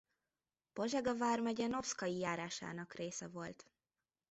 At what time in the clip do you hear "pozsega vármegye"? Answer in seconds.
0.73-1.67